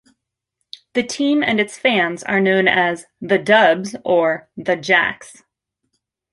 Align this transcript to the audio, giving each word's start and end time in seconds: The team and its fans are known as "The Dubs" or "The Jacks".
The 0.95 1.03
team 1.03 1.43
and 1.43 1.59
its 1.59 1.77
fans 1.77 2.23
are 2.23 2.39
known 2.39 2.67
as 2.67 3.05
"The 3.21 3.37
Dubs" 3.37 3.95
or 4.03 4.49
"The 4.57 4.75
Jacks". 4.75 5.43